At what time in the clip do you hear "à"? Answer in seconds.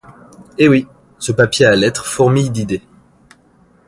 1.67-1.75